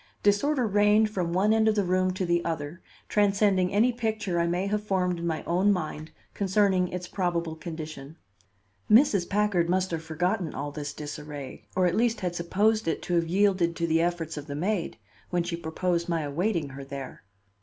[0.23, 4.47] Disorder reigned from one end of the room to the other, transcending any picture I
[4.47, 8.17] may have formed in my own mind concerning its probable condition.
[8.89, 9.29] Mrs.
[9.29, 13.27] Packard must have forgotten all this disarray, or at least had supposed it to have
[13.27, 14.97] yielded to the efforts of the maid,
[15.29, 17.21] when she proposed my awaiting her there.